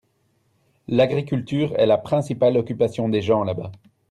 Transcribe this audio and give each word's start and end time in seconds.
L'agriculture 0.87 1.75
est 1.75 1.85
la 1.85 1.99
principale 1.99 2.57
occupation 2.57 3.07
des 3.07 3.21
gens 3.21 3.43
la-bàs. 3.43 3.71